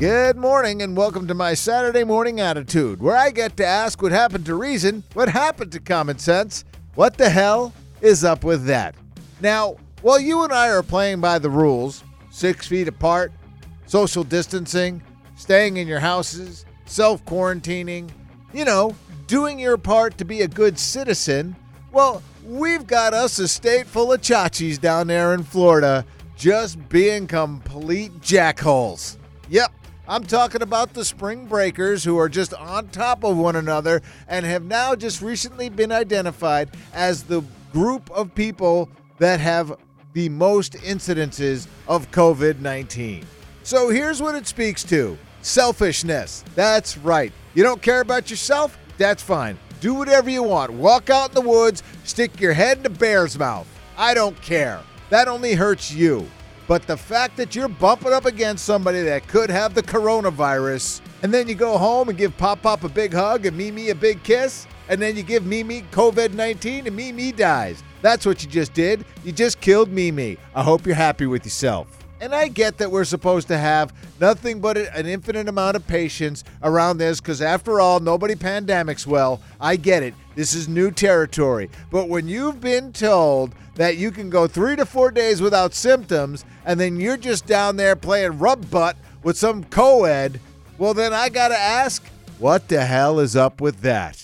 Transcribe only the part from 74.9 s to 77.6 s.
infinite amount of patience around this because,